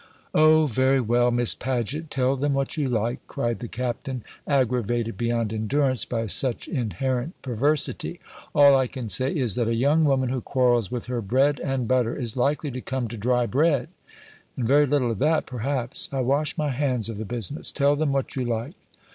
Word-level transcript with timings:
"O, 0.33 0.65
very 0.65 0.99
well, 0.99 1.29
Miss 1.29 1.53
Paget; 1.53 2.09
tell 2.09 2.35
them 2.35 2.55
what 2.55 2.75
you 2.75 2.89
like!" 2.89 3.19
cried 3.27 3.59
the 3.59 3.67
Captain, 3.67 4.23
aggravated 4.47 5.15
beyond 5.15 5.53
endurance 5.53 6.05
by 6.05 6.25
such 6.25 6.67
inherent 6.67 7.39
perversity. 7.43 8.19
"All 8.55 8.75
I 8.75 8.87
can 8.87 9.07
say 9.09 9.31
is, 9.35 9.53
that 9.53 9.67
a 9.67 9.75
young 9.75 10.03
woman 10.03 10.29
who 10.29 10.41
quarrels 10.41 10.89
with 10.89 11.05
her 11.05 11.21
bread 11.21 11.59
and 11.59 11.87
butter 11.87 12.15
is 12.15 12.35
likely 12.35 12.71
to 12.71 12.81
come 12.81 13.07
to 13.09 13.15
dry 13.17 13.45
bread; 13.45 13.89
and 14.57 14.67
very 14.67 14.87
little 14.87 15.11
of 15.11 15.19
that, 15.19 15.45
perhaps. 15.45 16.09
I 16.11 16.21
wash 16.21 16.57
my 16.57 16.71
hands 16.71 17.07
of 17.07 17.17
the 17.17 17.23
business. 17.25 17.71
Tell 17.71 17.95
them 17.95 18.11
what 18.11 18.35
you 18.35 18.43
like." 18.43 18.73